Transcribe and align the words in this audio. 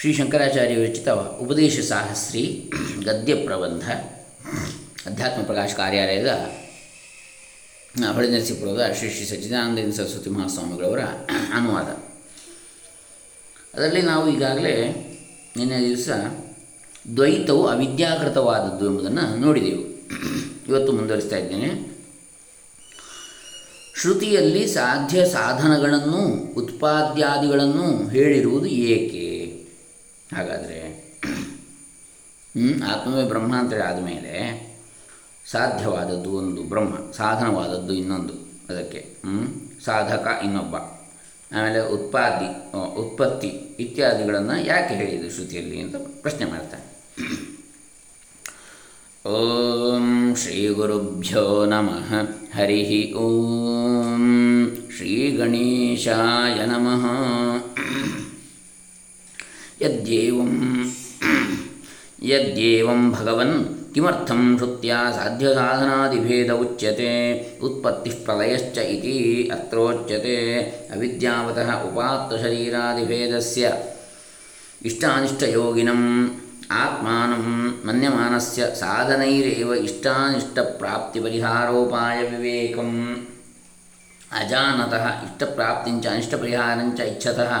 ಶ್ರೀ 0.00 0.12
ಶಂಕರಾಚಾರ್ಯ 0.12 0.76
ವಿರಚಿತ 0.76 1.08
ಉಪದೇಶ 1.08 1.80
ಸಾಹಸ್ರಿ 1.80 2.72
ಗದ್ಯ 3.04 3.34
ಪ್ರಬಂಧ, 3.34 3.90
ಅಧ್ಯಾತ್ಮ 5.06 5.42
ಪ್ರಕಾಶ 5.42 5.74
ಕಾರ್ಯಾಲಯದ 5.76 6.26
ಹೊಳೆನರಸೀಪುರದ 8.12 8.92
ಶ್ರೀ 8.98 9.10
ಶ್ರೀ 9.10 9.26
ಸಚ್ಚಿದಾನಂದ 9.26 9.92
ಸರಸ್ವತಿ 9.92 10.30
ಮಹಾಸ್ವಾಮಿಗಳವರ, 10.30 11.00
ಅನುವಾದ. 11.54 11.84
ಅದರಲ್ಲಿ 13.74 14.02
ನಾವು 14.02 14.30
ಈಗಾಗಲೇ 14.30 14.74
ನಿನ್ನೆ 15.56 15.80
ದಿವಸ 15.80 16.08
ದ್ವೈತವು 17.16 17.66
ಅವಿದ್ಯಾಕೃತವಾದದ್ದು 17.66 18.86
ಎಂಬುದನ್ನು 18.86 19.36
ನೋಡಿದೆವು. 19.36 19.84
ಇವತ್ತು 20.68 20.92
ಮುಂದುವರಿಸ್ತಾ 20.92 21.36
ಇದ್ದೇನೆ. 21.36 21.70
ಶ್ರುತಿಯಲ್ಲಿ 24.00 24.66
ಸಾಧ್ಯ 24.66 25.28
ಸಾಧನಗಳನ್ನು, 25.28 26.54
ಉತ್ಪಾದ್ಯಾದಿಗಳನ್ನು 26.54 28.08
ಹೇಳಿರುವುದು 28.08 28.66
ಏಕೆ? 28.66 29.25
ಹಾಗಾದರೆ 30.34 30.78
ಆತ್ಮವೇ 32.86 33.24
ಬ್ರಹ್ಮ 33.28 33.52
ಅಂತೇಳಿ 33.56 33.82
ಆದಮೇಲೆ 33.82 34.34
ಸಾಧ್ಯವಾದದ್ದು 35.46 36.30
ಒಂದು 36.36 36.62
ಬ್ರಹ್ಮ, 36.62 36.94
ಸಾಧನವಾದದ್ದು 37.12 37.92
ಇನ್ನೊಂದು 37.94 38.34
ಅದಕ್ಕೆ 38.68 39.00
ಸಾಧಕ 39.84 40.26
ಇನ್ನೊಬ್ಬ. 40.44 40.76
ಆಮೇಲೆ 41.56 41.80
ಉತ್ಪಾದಿ 41.94 42.48
ಉತ್ಪತ್ತಿ 43.00 43.50
ಇತ್ಯಾದಿಗಳನ್ನು 43.80 44.66
ಯಾಕೆ 44.66 44.94
ಹೇಳಿದ್ರು 44.94 45.30
ಶ್ರುತಿಯಲ್ಲಿ 45.30 45.80
ಅಂತ 45.80 45.96
ಪ್ರಶ್ನೆ 45.96 46.46
ಮಾಡ್ತಾನೆ. 46.50 46.86
ಓಂ 49.26 50.34
ಶ್ರೀ 50.36 50.68
ಗುರುಭ್ಯೋ 50.68 51.44
ನಮಃ 51.66 52.10
ಹರಿ 52.56 53.12
ಓಂ 53.14 54.24
ಶ್ರೀ 54.96 55.14
ಗಣೇಶಾಯ 55.30 56.58
ನಮಃ. 56.66 57.04
ಯದ್ಯೇವಂ 59.86 60.54
ಯದ್ಯೇವಂ 62.26 63.00
ಭಗವನ್ 63.12 63.56
ಕಿಮರ್ಥಂ 63.94 64.56
ಶ್ರುತ್ಯಾ 64.58 64.98
ಸಾಧ್ಯಸಾಧನಾದಿಭೇದ 65.16 66.50
ಉಚ್ಯತೆ 66.60 67.10
ಉತ್ಪತ್ತಿ 67.62 68.10
ಪ್ರಲಯಶ್ಚ 68.24 68.76
ಇತಿ 68.94 69.16
ಅತ್ರೋಚ್ಯತೆ 69.56 70.36
ಅವಿದ್ಯಾವತಃ 70.94 71.68
ಉಪಾತ್ತಶರೀರಾದಿಭೇದಸ್ಯ 71.88 73.72
ಇಷ್ಟಾನಿಷ್ಟಯೋಗಿನಂ 74.82 76.02
ಆತ್ಮಾನಂ 76.76 77.44
ಮನ್ಯಮಾನಸ್ಯ 77.86 78.62
ಸಾಧನೈರೇವ 78.80 79.74
ಇಷ್ಟಾನಿಷ್ಟಪ್ರಾಪ್ತಿಪರಿಹಾರೋಪಾಯ 79.82 82.16
ವಿವೇಕಂ 82.30 82.90
ಅಜಾನತಃ 84.32 85.04
ಇಷ್ಟಪ್ರಾಪ್ತಿಂಚ 85.26 86.06
ಅನಿಷ್ಟಪರಿಹಾರಂಚ 86.08 86.98
ಇಚ್ಛತಃ 87.12 87.52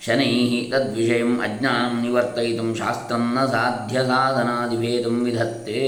ಶನೈ 0.00 0.32
ತದ್ವಿಷಯ 0.70 1.22
ಅಜ್ಞಾನ 1.44 2.02
ನಿವರ್ತಯಿತು 2.02 2.66
ಶಾಸ್ತ್ರ 2.74 3.16
ನ 3.28 3.46
ಸಾಧ್ಯ 3.46 3.98
ಸಾಧನಾದಿಭೇದ 4.04 5.06
ವಿಧತ್ತೆ 5.22 5.82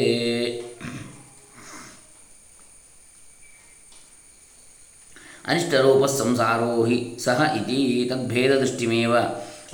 ಅನಿಷ್ಟರೂಪ 5.45 6.05
ಸಂಸಾರೋ 6.13 6.73
ಹಿ 6.85 6.99
ಸಹ 7.19 7.43
ಇತಿ 7.57 7.79
ತದ್ಭೇದದೃಷ್ಟಿಮೇವ 8.11 9.15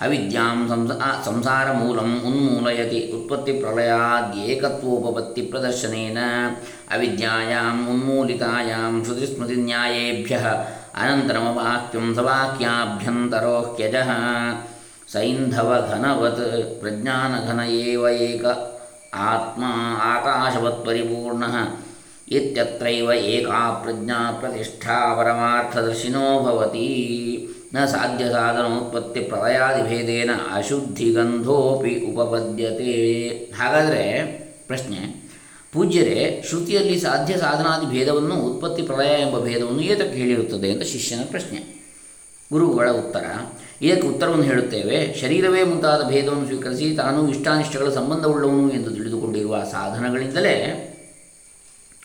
ಅವಿದ್ಯಾಂ 0.03 0.59
ಸಂಸ 0.69 0.93
ಸಂಸಾರ 1.25 1.67
ಮೂಲಂ 1.73 2.11
ಉನ್ಮೂಲಯತಿ 2.25 3.01
ಉತ್ಪತ್ತಿ 3.12 3.53
ಪ್ರಳಯಾದ್ಯೇಕತ್ವೋಪಪತ್ತಿ 3.61 5.43
ಪ್ರದರ್ಶನೇನ 5.43 6.19
ಅವಿದ್ಯಾಯಾಂ 6.93 7.79
ಉನ್ಮೂಲಿತಾಯಾಂ 7.87 9.05
ಶ್ರುತಿಸ್ಮೃತಿನ್ಯಾಯೇಭ್ಯಃ 9.05 10.47
ಅನಂತರಮವಾಕ್ಯಂ 11.00 12.08
ಸವಾಕ್ಯಾಭ್ಯಂತರೋಹ್ಯಜಃ 12.16 14.09
ಸೈಂಧವಘನವತ್ 15.14 16.45
ಪ್ರಜ್ಞಾನಘನ 16.81 17.62
ಏವ 17.84 18.09
ಏಕ 18.23 18.44
ಆತ್ಮ 19.28 19.64
ಆಕಾಶವತ್ 20.09 20.84
ಪರಿಪೂರ್ಣಃ 20.86 21.56
ಇತ್ಯತ್ರೈವ 22.31 23.12
ಏಕಾ 23.30 23.62
ಪ್ರಜ್ಞಾ 23.84 24.19
ಪ್ರತಿಷ್ಠಾ 24.40 24.97
ಪರಮಾರ್ಥದರ್ಶಿನೋ 25.19 26.25
ಭವತಿ 26.44 26.90
ನ 27.74 27.85
ಸಾಧ್ಯ 27.85 28.25
ಸಾಧನೋತ್ಪತ್ತಿ 28.30 29.22
ಪ್ರಳಯಾದಿಭೇದೇನ 29.22 30.31
ಅಶುದ್ಧಿಗಂಧೋಪಿ 30.53 31.94
ಉಪಪದ್ಯತೆ 32.09 32.94
ಹಾಗಾದರೆ 33.57 34.03
ಪ್ರಶ್ನೆ 34.68 35.00
ಪೂಜ್ಯರೇ, 35.75 36.45
ಶ್ರುತಿಯಲ್ಲಿ 36.49 37.01
ಸಾಧ್ಯ 37.01 37.37
ಸಾಧನಾದಿ 37.37 37.87
ಭೇದವನ್ನು 37.87 38.35
ಉತ್ಪತ್ತಿ 38.35 38.83
ಪ್ರಳಯ 38.83 39.21
ಎಂಬ 39.21 39.45
ಭೇದವನ್ನು 39.45 39.81
ಏತಕ್ಕೆ 39.81 40.19
ಹೇಳಿರುತ್ತದೆ 40.19 40.69
ಎಂದು 40.69 40.85
ಶಿಷ್ಯನ 40.85 41.19
ಪ್ರಶ್ನೆ. 41.31 41.75
ಗುರುಗಳ 42.53 42.91
ಉತ್ತರ. 42.91 43.25
ಇದಕ್ಕೆ 43.83 44.09
ಉತ್ತರವನ್ನು 44.09 44.45
ಹೇಳುತ್ತೇವೆ. 44.45 45.15
ಶರೀರವೇ 45.21 45.62
ಮುಂತಾದ 45.62 46.09
ಭೇದವನ್ನು 46.09 46.47
ಸ್ವೀಕರಿಸಿ 46.47 46.97
ತಾನು 46.97 47.31
ಇಷ್ಟಾನಿಷ್ಟಗಳ 47.31 47.91
ಸಂಬಂಧವುಳ್ಳವನು 47.91 48.71
ಎಂದು 48.71 48.91
ತಿಳಿದುಕೊಂಡಿರುವ 48.91 49.65
ಸಾಧನಗಳಿಂದಲೇ, 49.73 50.91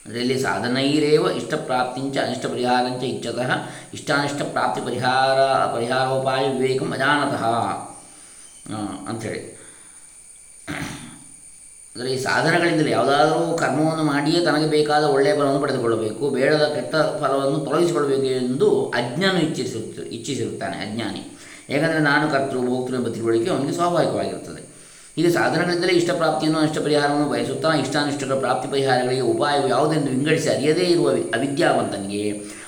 ಅದರಲ್ಲಿ 0.05 0.41
ಸಾಧನೈರೇವ 0.41 1.27
ಇಷ್ಟಪ್ರಾಪ್ತಿಂಚ 1.37 2.17
ಅನಿಷ್ಟ 2.17 2.45
ಪರಿಹಾರಂಚ 2.45 3.03
ಇಚ್ಛತಃ 3.03 3.51
ಇಷ್ಟಾನಿಷ್ಟ 3.93 4.41
ಪ್ರಾಪ್ತಿ 4.41 4.85
ಪರಿಹಾರ 4.85 5.39
ಪರಿಹಾರೋಪಾಯ 5.75 6.49
ವಿವೇಕಂ 6.49 6.91
ಅಜಾನತಃ 6.91 7.45
ಅಂಥೇಳಿ. 9.09 9.58
ಅಂದರೆ 11.99 12.11
ಈ 12.15 12.19
ಸಾಧನಗಳಿಂದಲೇ 12.23 12.91
ಯಾವುದಾದರೂ 12.91 13.57
ಕರ್ಮವನ್ನು 13.57 14.03
ಮಾಡಿಯೇ 14.03 14.41
ತನಗೆ 14.45 14.67
ಬೇಕಾದ 14.67 15.03
ಒಳ್ಳೆಯ 15.03 15.33
ಫಲವನ್ನು 15.33 15.61
ಪಡೆದುಕೊಳ್ಳಬೇಕು, 15.63 16.29
ಬೇಡದ 16.29 16.65
ಕೆಟ್ಟ 16.75 16.95
ಫಲವನ್ನು 16.95 17.57
ತೊಲಗಿಸಿಕೊಳ್ಳಬೇಕು 17.65 18.27
ಎಂದು 18.41 18.67
ಅಜ್ಞಾನು 18.99 19.39
ಇಚ್ಛಿಸಿರುತ್ತ, 19.39 20.05
ಇಚ್ಛಿಸಿರುತ್ತಾನೆ, 20.17 20.77
ಅಜ್ಞಾನಿ. 20.85 21.23
ಏಕೆಂದರೆ 21.73 21.99
ನಾನು 21.99 22.31
ಕರ್ತೃ 22.31 22.61
ಭೋಕ್ತೃ 22.67 22.95
ಎಂಬ 22.95 23.07
ತಿಳುವಳಿಕೆ 23.07 23.49
ಅವನಿಗೆ 23.49 23.71
ಸ್ವಾಭಾವಿಕವಾಗಿರುತ್ತದೆ. 23.71 24.61
ಈಗ 25.17 25.27
ಸಾಧನಗಳಿಂದಲೇ 25.33 25.93
ಇಷ್ಟ 26.01 26.11
ಪ್ರಾಪ್ತಿಯನ್ನು 26.11 26.59
ಅಷ್ಟ 26.59 26.77
ಪರಿಹಾರವನ್ನು 26.77 27.29
ಬಯಸುತ್ತಾ 27.29 27.73
ಇಷ್ಟಾನಿಷ್ಟಗಳ 27.73 28.39
ಪ್ರಾಪ್ತಿ 28.39 28.67
ಪರಿಹಾರಗಳಿಗೆ 28.71 29.21
ಉಪಾಯವು 29.33 29.67
ಯಾವುದೆಂದು 29.67 30.09
ವಿಂಗಡಿಸಿ 30.15 30.49
ಅರಿಯದೇ 30.55 30.87
ಇರುವ 30.95 31.09
ಅವಿದ್ಯಾವಂತನಿಗೆ 31.09 32.23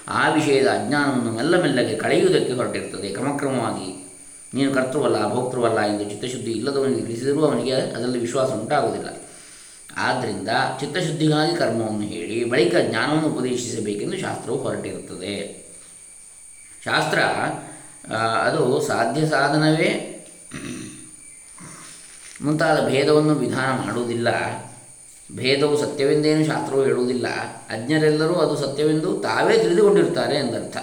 ಆ 0.08 0.30
ವಿಷಯದ 0.30 0.70
ಅಜ್ಞಾನವನ್ನು 0.82 1.32
ಮೆಲ್ಲ 1.32 1.56
ಮೆಲ್ಲಗೆ 1.62 1.96
ಕಳೆಯುವುದಕ್ಕೆ 1.96 2.54
ಹೊರಟಿರುತ್ತದೆ. 2.54 3.10
ಕ್ರಮಕ್ರಮವಾಗಿ 3.10 3.90
ನೀನು 4.54 4.72
ಕರ್ತೃವಲ್ಲ, 4.74 5.18
ಭೋಕ್ತೃವಲ್ಲ 5.34 5.80
ಎಂದು 5.92 6.04
ಚಿತ್ತಶುದ್ಧಿ 6.04 6.52
ಇಲ್ಲದವನಿಗೆ 6.52 7.02
ತಿಳಿಸಿದರೂ 7.02 7.42
ಅವನಿಗೆ 7.46 7.76
ಅದರಲ್ಲಿ 7.96 8.20
ವಿಶ್ವಾಸ 8.20 8.50
ಉಂಟಾಗುವುದಿಲ್ಲ. 8.62 9.10
ಆದ್ದರಿಂದ 9.98 10.48
ಚಿತ್ತಶುದ್ಧಿಗಾಗಿ 10.80 11.56
ಕರ್ಮವನ್ನು 11.56 12.02
ಹೇಳಿ 12.02 12.50
ಬಳಿಕ 12.50 12.76
ಜ್ಞಾನವನ್ನು 12.90 13.28
ಉಪದೇಶಿಸಬೇಕೆಂದು 13.28 14.18
ಶಾಸ್ತ್ರವು 14.18 14.58
ಹೊರಟಿರುತ್ತದೆ. 14.58 15.62
ಶಾಸ್ತ್ರ 16.86 17.20
ಅದು 18.20 18.82
ಸಾಧ್ಯ 18.82 19.28
ಸಾಧನವೇ. 19.30 20.08
ಮುಂತಾದ 22.42 22.90
ಭೇದವನ್ನು 22.90 23.34
ವಿಧಾನ 23.34 23.86
ಮಾಡುವುದಿಲ್ಲ. 23.86 24.28
ಭೇದವು 25.36 25.78
ಸತ್ಯವೆಂದೇನು 25.78 26.46
ಶಾಸ್ತ್ರವು 26.46 26.84
ಹೇಳುವುದಿಲ್ಲ. 26.84 27.28
ಅಜ್ಞರೆಲ್ಲರೂ 27.70 28.34
ಅದು 28.34 28.58
ಸತ್ಯವೆಂದು 28.58 29.20
ತಾವೇ 29.20 29.58
ತಿಳಿದುಕೊಂಡಿರುತ್ತಾರೆ 29.58 30.36
ಎಂದರ್ಥ. 30.36 30.78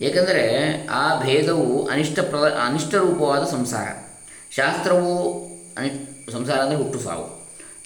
ಏಕೆಂದರೆ 0.00 0.44
ಆ 0.86 1.20
ಭೇದವು 1.22 1.86
ಅನಿಷ್ಟ 1.86 2.20
ಪ್ರದ 2.20 2.60
ಅನಿಷ್ಟ 2.66 2.94
ರೂಪವಾದ 2.94 3.44
ಸಂಸಾರ. 3.44 3.88
ಶಾಸ್ತ್ರವು 4.50 5.44
ಅನಿ, 5.78 5.90
ಸಂಸಾರ 6.32 6.58
ಅಂದರೆ 6.58 6.76
ಹುಟ್ಟು 6.76 7.00
ಸಾವು. 7.00 7.37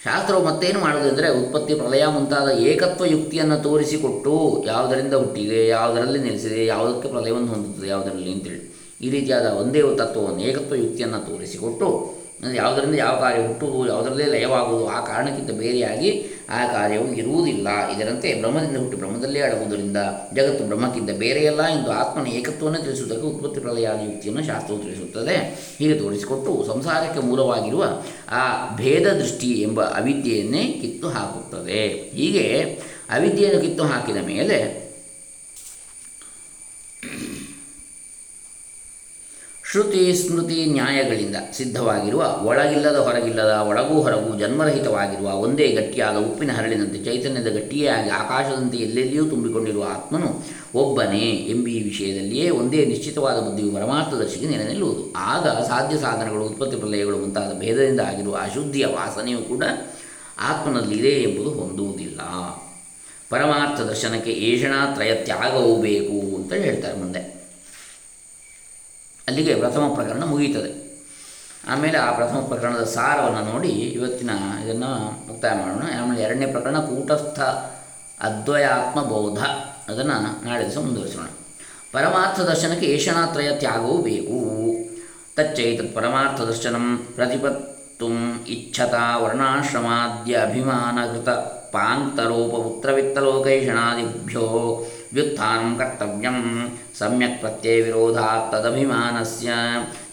ಶಾಸ್ತ್ರವು 0.05 0.43
ಮತ್ತೇನು 0.43 0.79
ಮಾಡುವುದೆಂದರೆ 0.79 1.27
ಉತ್ಪತ್ತಿ 1.29 1.73
ಪ್ರಲಯ 1.75 2.05
ಮುಂತಾದ 2.05 2.49
ಏಕತ್ವ 2.49 3.05
ಯುಕ್ತಿಯನ್ನು 3.05 3.63
ತೋರಿಸಿಕೊಟ್ಟು 3.63 4.63
ಯಾವುದರಿಂದ 4.67 5.13
ಹುಟ್ಟಿದೆ, 5.13 5.67
ಯಾವುದರಲ್ಲಿ 5.67 6.19
ನೆಲೆಸಿದೆ, 6.19 6.65
ಯಾವುದಕ್ಕೆ 6.65 7.07
ಪ್ರಲಯವನ್ನು 7.07 7.47
ಹೊಂದುತ್ತದೆ, 7.47 7.87
ಯಾವುದರಲ್ಲಿ 7.87 8.31
ಅಂತೇಳಿ. 8.33 8.61
ಈ 9.01 9.09
ರೀತಿಯಾದ 9.09 9.45
ಒಂದೇ 9.45 9.81
ತತ್ವವನ್ನು 9.97 10.39
ಏಕತ್ವ 10.39 10.75
ಯುಕ್ತಿಯನ್ನು 10.75 11.25
ತೋರಿಸಿಕೊಟ್ಟು 11.25 11.87
ಅಂದರೆ 11.87 12.22
ಯಾವುದರಿಂದ 12.51 12.95
ಯಾವ 12.95 13.19
ಕಾರ್ಯ 13.19 13.47
ಹುಟ್ಟುವುದು, 13.47 13.87
ಯಾವುದರಲ್ಲೇ 13.87 14.25
ಲಯವಾಗುವುದು, 14.25 14.87
ಆ 14.87 15.05
ಕಾರಣಕ್ಕಿಂತ 15.05 15.51
ಬೇರೆಯಾಗಿ 15.51 16.25
ಆ 16.49 16.65
ಕಾರ್ಯವು 16.65 17.13
ಇರುವುದಿಲ್ಲ. 17.13 17.67
ಇದರಂತೆ 17.89 18.33
ಬ್ರಹ್ಮದಿಂದ 18.33 18.77
ಹುಟ್ಟಿ 18.77 18.97
ಬ್ರಹ್ಮದಲ್ಲೇ 18.97 19.39
ಅಡಗುವುದರಿಂದ 19.39 19.97
ಜಗತ್ತು 20.33 20.63
ಬ್ರಹ್ಮಕ್ಕಿಂತ 20.63 21.09
ಬೇರೆಯಲ್ಲ 21.09 21.67
ಎಂದು 21.67 21.91
ಆತ್ಮನ 21.91 22.27
ಏಕತ್ವವನ್ನು 22.27 22.81
ತಿಳಿಸುವುದಕ್ಕೆ 22.81 23.27
ಉತ್ಪತ್ತಿ 23.27 23.59
ಪ್ರಲಯಾದ 23.59 23.99
ಯುಕ್ತಿಯನ್ನು 24.03 24.43
ಶಾಸ್ತ್ರವು 24.43 24.79
ತಿಳಿಸುತ್ತದೆ. 24.79 25.35
ಹೀಗೆ 25.79 25.99
ತೋರಿಸಿಕೊಟ್ಟು 25.99 26.65
ಸಂಸಾರಕ್ಕೆ 26.67 27.19
ಮೂಲವಾಗಿರುವ 27.19 27.83
ಆ 28.31 28.75
ಭೇದ 28.75 29.07
ದೃಷ್ಟಿ 29.07 29.47
ಎಂಬ 29.47 29.81
ಅವಿದ್ಯೆಯನ್ನೇ 29.81 30.63
ಕಿತ್ತು 30.81 31.09
ಹಾಕುತ್ತದೆ 31.09 31.87
ಹೀಗೆ 31.89 32.61
ಅವಿದ್ಯೆಯನ್ನು 33.09 33.61
ಕಿತ್ತು 33.61 33.83
ಹಾಕಿದ 33.83 34.17
ಮೇಲೆ 34.17 34.82
ಶ್ರುತಿ 39.73 40.13
ಸ್ಮೃತಿ 40.13 40.65
ನ್ಯಾಯಗಳಿಂದ 40.65 41.35
ಸಿದ್ಧವಾಗಿರುವ, 41.53 42.39
ಒಳಗಿಲ್ಲದ 42.43 42.95
ಹೊರಗಿಲ್ಲದ, 42.95 43.53
ಒಳಗೂ 43.67 44.01
ಹೊರಗೂ 44.01 44.39
ಜನ್ಮರಹಿತವಾಗಿರುವ 44.39 45.27
ಒಂದೇ 45.33 45.67
ಗಟ್ಟಿಯಾದ 45.67 46.15
ಉಪ್ಪಿನ 46.15 46.51
ಹರಳಿನಂತೆ 46.51 47.03
ಚೈತನ್ಯದ 47.03 47.47
ಗಟ್ಟಿಯೇ 47.47 47.87
ಆಗಿ 47.87 48.09
ಆಕಾಶದಂತೆ 48.09 48.77
ಎಲ್ಲೆಲ್ಲಿಯೂ 48.77 49.25
ತುಂಬಿಕೊಂಡಿರುವ 49.25 49.83
ಆತ್ಮನು 49.83 50.43
ಒಬ್ಬನೇ 50.75 51.25
ಎಂಬಿ 51.27 51.83
ವಿಷಯದಲ್ಲಿಯೇ 51.83 52.49
ಒಂದೇ 52.49 52.85
ನಿಶ್ಚಿತವಾದ 52.85 53.39
ಬುದ್ಧಿಯು 53.39 53.71
ಪರಮಾರ್ಥದರ್ಶಿಗೆ 53.71 54.47
ನೆಲೆ 54.47 54.63
ನಿಲ್ಲುವುದು 54.63 55.13
ಆಗ 55.17 55.47
ಸಾಧ್ಯ 55.47 55.97
ಸಾಧನಗಳು, 55.97 56.45
ಉತ್ಪತ್ತಿ 56.45 56.75
ಪ್ರಲಯಗಳು 56.75 57.17
ಮುಂತಾದ 57.17 57.59
ಭೇದದಿಂದ 57.59 57.99
ಆಗಿರುವ 57.99 58.35
ಅಶುದ್ಧಿಯ 58.35 58.85
ವಾಸನೆಯು 58.85 59.37
ಕೂಡ 59.37 59.63
ಆತ್ಮನಲ್ಲಿದೆ 60.41 61.09
ಎಂಬುದು 61.09 61.49
ಹೊಂದುವುದಿಲ್ಲ. 61.49 62.21
ಪರಮಾರ್ಥ 63.29 63.81
ದರ್ಶನಕ್ಕೆ 63.81 64.31
ಏಷಣಾತ್ರಯ 64.31 65.15
ತ್ಯಾಗವೂ 65.15 65.75
ಬೇಕು 65.75 66.35
ಅಂತ 66.35 66.53
ಹೇಳ್ತಾರೆ 66.53 66.97
ಮುಂದೆ. 66.97 67.32
ಅಲ್ಲಿಗೆ 69.27 69.55
ಪ್ರಥಮ 69.55 69.93
ಪ್ರಕರಣ 69.93 70.23
ಮುಗಿಯುತ್ತದೆ. 70.23 70.83
ಆಮೇಲೆ 71.67 71.97
ಆ 71.97 72.11
ಪ್ರಥಮ 72.11 72.39
ಪ್ರಕರಣದ 72.39 72.83
ಸಾರವನ್ನು 72.83 73.51
ನೋಡಿ 73.51 73.67
ಇವತ್ತಿನ 73.67 74.29
ಇದನ್ನು 74.65 75.27
ಮುಕ್ತಾಯ 75.27 75.51
ಮಾಡೋಣ. 75.51 75.83
ಆಮೇಲೆ 76.01 76.21
ಎರಡನೇ 76.21 76.45
ಪ್ರಕರಣ 76.45 76.79
ಕೂಟಸ್ಥ 76.79 77.39
ಅದ್ವಯಾತ್ಮ 78.21 79.03
ಬೌದ್ಧ 79.03 79.39
ಅದನ್ನು 79.91 80.47
ನಾಳೆ 80.47 80.65
ದಿವಸ 80.65 80.77
ಮುಂದುವರಿಸೋಣ. 80.77 81.25
ಪರಮಾರ್ಥ 81.91 82.39
ದರ್ಶನಕ್ಕೆ 82.39 82.85
ಏಷಣಾತ್ರಯ 82.85 83.55
ತ್ಯಾಗವೂ 83.55 83.97
ಬೇಕು. 83.97 84.63
ತಚ್ಚೈತತ್ 85.35 85.95
ಪರಮಾರ್ಥ 85.95 86.41
ದರ್ಶನಂ 86.41 87.07
ಪ್ರತಿಪತ್ತು 87.15 88.07
ಇಚ್ಛತ 88.47 88.93
ವರ್ಣಾಶ್ರಮಾದ್ಯ 89.17 90.37
ಅಭಿಮಾನಕೃತ 90.37 91.29
ಪಾಂಕ್ತರೋಪಪುತ್ರವಿತ್ತಲೋಕೈಷಣಾದಿಭ್ಯೋ 91.73 94.41
ವ್ಯುತ್ಥಾನ 94.41 95.02
ಕರ್ತವ್ಯಂ 95.78 96.70
ಸಮ್ಯಕ್ 96.98 97.40
ಪ್ರತ್ಯಯ 97.40 97.82
ವಿರೋಧಾತ್ 97.82 98.52
ತದಭಿಮಾನಸ್ಯ 98.52 99.50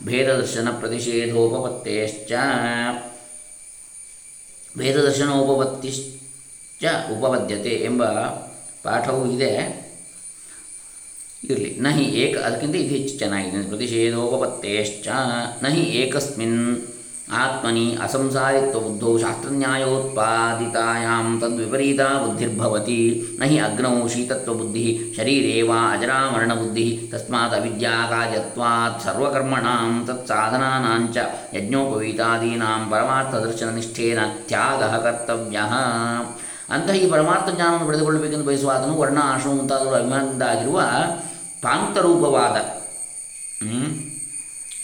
ಭೇದದರ್ಶನ 0.05 0.67
ಪ್ರತಿಷೇಧೋಪಪತ್ತೇಶ್ಚ 0.79 2.33
ಭೇದದರ್ಶನೋಪಪತ್ತಿಶ್ಚ 4.75 6.85
ಉಪಪದ್ಯತೆ 7.11 7.85
ಎಂಬ 7.85 8.03
ಪಾಠವೂ 8.83 9.31
ಇದೆ 9.31 9.83
ಇರಲಿ 11.43 11.79
ನಹಿ 11.79 12.15
ಏಕ 12.15 12.37
ಅದಕ್ಕಿಂತ 12.37 12.75
ಇದು 12.75 12.89
ಹೆಚ್ಚು 12.89 13.17
ಚೆನ್ನಾಗಿದೆ 13.17 13.67
ಪ್ರತಿಷೇಧೋಪಪತ್ತೇಶ್ಚ 13.67 15.07
ನಹಿ 15.63 16.01
ಏಕಸ್ಮಿನ್ 16.01 16.81
ಆತ್ಮನಿ 17.38 17.98
ಅಸಂಸಾರಿತ್ವ 18.02 18.80
ಬುದ್ಧೌ 18.80 19.18
ಶಾಸ್ತ್ರನ್ಯಾಯೋತ್ಪಾದಿತಾಯಾಂ 19.18 21.40
ತದ್ವಿಪರೀತ 21.40 22.00
ಬುದ್ಧಿರ್ಭವತಿ 22.22 23.36
ನ 23.38 23.44
ಹಿ 23.44 23.58
ಅಗ್ನೌ 23.58 24.08
ಶೀತತ್ವಬುದ್ಧಿ 24.08 25.14
ಶರೀರೇ 25.18 25.62
ವಾ 25.62 25.92
ಅಜರಾಮರಣಬುದ್ಧಿ 25.92 27.08
ತಸ್ಮಾತ್ 27.12 27.54
ಅವಿದ್ಯಾಕಾರ್ಯತ್ವಾತ್ 27.54 29.04
ಸರ್ವಕರ್ಮಣಾಂ 29.04 30.04
ತತ್ಸಾಧನಾನಾಂಚ 30.08 31.16
ಯಜ್ಞೋಪವೀತಾದೀನಾಂ 31.54 32.90
ಪರಮಾರ್ಥದರ್ಶನನಿಷ್ಠೇನ 32.90 34.18
ತ್ಯಾಗ 34.48 34.96
ಕರ್ತವ್ಯ 34.96 35.58
ಅಂತಹ 36.70 36.96
ಈ 36.96 37.10
ಪರಮಾರ್ಥ 37.10 37.54
ಜ್ಞಾನವನ್ನು 37.54 37.86
ಪಡೆದುಕೊಳ್ಳಬೇಕೆಂದು 37.86 38.44
ಬಯಸುವ 38.44 38.70
ಆತನು 38.70 38.98
ವರ್ಣ 38.98 39.18
ಆಶ್ರಮ 39.28 39.52
ಮುಂತಾದವರು 39.52 39.96
ಅಭಿಮಾನದಿಂದ 39.96 40.42
ಆಗಿರುವ 40.48 40.80
ಪಾಂಕ್ತರೂಪವಾದ 41.62 42.56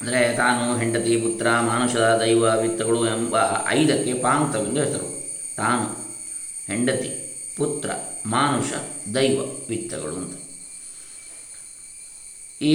ಅಂದರೆ 0.03 0.37
ತಾನು 0.37 0.79
ಹೆಂಡತಿ, 0.79 1.17
ಪುತ್ರ, 1.17 1.47
ಮಾನುಷ, 1.61 1.97
ದೈವ, 1.97 2.45
ವಿತ್ತಗಳು 2.61 3.07
ಎಂಬ 3.07 3.37
ಐದಕ್ಕೆ 3.69 4.13
ಪಾಂಕ್ತವೆಂದು 4.13 4.81
ಹೆಸರು 4.81 5.07
ತಾನು 5.57 5.85
ಹೆಂಡತಿ, 6.67 7.11
ಪುತ್ರ, 7.57 7.91
ಮಾನುಷ, 8.27 8.73
ದೈವ, 9.15 9.41
ವಿತ್ತಗಳು 9.69 10.17
ಅಂತ. 10.17 10.39
ಈ, 12.63 12.75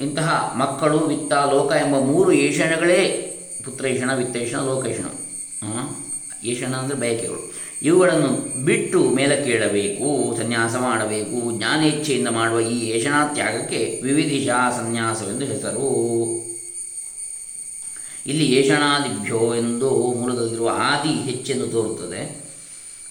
ಇಂತಹ 0.00 0.54
ಮಕ್ಕಳು, 0.56 0.98
ವಿತ್ತ, 0.98 1.32
ಲೋಕ 1.32 1.72
ಎಂಬ 1.72 1.98
ಮೂರು 1.98 2.32
ಏಷಣಗಳೇ 2.32 3.26
ಪುತ್ರೇಷಣ 3.64 4.14
ವಿತ್ತೇಷಣ 4.14 4.58
ಲೋಕೇಷಣ 4.60 5.04
ಏಷಣ 6.44 6.74
ಅಂದರೆ 6.74 6.96
ಬಯಕೆಗಳು. 6.96 7.69
ಇವುಗಳನ್ನು 7.82 8.64
ಬಿಟ್ಟು 8.64 9.10
ಮೇಲಕ್ಕೇಳಬೇಕು, 9.10 10.36
ಸನ್ಯಾಸ 10.36 10.76
ಮಾಡಬೇಕು, 10.76 11.58
ಜ್ಞಾನೇಚ್ಛೆಯಿಂದ 11.58 12.28
ಮಾಡುವ 12.28 12.60
ಈ 12.60 13.04
ತ್ಯಾಗಕ್ಕೆ 13.32 14.00
ವಿವಿಧಿಶಾ 14.04 14.70
ಸನ್ಯಾಸವೆಂದು 14.70 15.44
ಹೆಸರು. 15.44 16.10
ಇಲ್ಲಿ 18.26 18.44
ಏಷಣಾದಿಭ್ಯೋ 18.44 19.54
ಎಂದು 19.54 20.12
ಮೂಲದಲ್ಲಿರುವ 20.12 20.70
ಆದಿ 20.74 21.08
ಹೆಚ್ಚೆಂದು 21.08 21.66
ತೋರುತ್ತದೆ. 21.66 22.20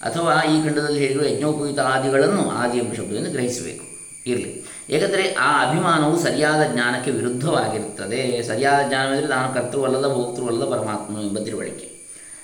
ಅಥವಾ 0.02 0.42
ಈ 0.42 0.64
ಖಂಡದಲ್ಲಿ 0.64 1.00
ಹೇಳಿರುವ 1.00 1.26
ಯಜ್ಞೋಪಯುತ 1.26 1.78
ಆದಿಗಳನ್ನು 1.78 2.50
ಆದಿ 2.50 2.78
ಎಂಬ 2.78 2.92
ಶಬ್ದದಿಂದ 2.92 3.26
ಗ್ರಹಿಸಬೇಕು. 3.26 3.84
ಇರಲಿ. 4.26 4.64
ಏಕೆಂದರೆ 4.90 5.34
ಆ 5.34 5.70
ಅಭಿಮಾನವು 5.70 6.22
ಸರಿಯಾದ 6.22 6.72
ಜ್ಞಾನಕ್ಕೆ 6.72 7.10
ವಿರುದ್ಧವಾಗಿರುತ್ತದೆ. 7.10 8.42
ಸರಿಯಾದ 8.42 8.88
ಜ್ಞಾನವೆಂದರೆ 8.88 9.28
ನಾನು 9.28 9.54
ಕರ್ತೃವಲ್ಲದ, 9.54 10.12
ಭೋಕ್ತೃವಲ್ಲದ 10.14 10.64
ಪರಮಾತ್ಮ 10.64 11.18
ಎಂಬ 11.18 11.38
ತಿಳುವಳಿಕೆ. 11.38 11.89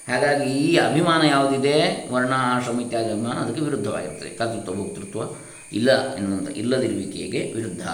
ಹಾಗಾಗಿ 0.08 0.50
ಈ 0.50 0.76
ಅಭಿಮಾನ 0.76 1.22
ಯಾವುದಿದೆ? 1.28 2.08
ವರ್ಣ 2.12 2.32
ಆಶ್ರಮ 2.36 2.80
ಇತ್ಯಾದಿ 2.80 3.10
ಅಭಿಮಾನ 3.10 3.32
ಅದಕ್ಕೆ 3.32 3.60
ವಿರುದ್ಧವಾಗಿರ್ತದೆ. 3.60 4.28
ಕರ್ತೃತ್ವ 4.28 4.74
ಭೋಕ್ತೃತ್ವ 4.74 5.20
ಇಲ್ಲ 5.72 6.14
ಎನ್ನುವಂಥ 6.14 6.50
ಇಲ್ಲದಿರುವಿಕೆಗೆ 6.50 7.52
ವಿರುದ್ಧ. 7.56 7.88